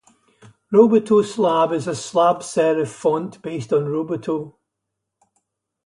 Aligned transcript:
Roboto 0.73 1.23
Slab 1.23 1.71
is 1.73 1.85
a 1.85 1.93
slab 1.93 2.37
serif 2.37 2.87
font 2.87 3.39
based 3.43 3.71
on 3.71 3.85
Roboto. 3.85 4.55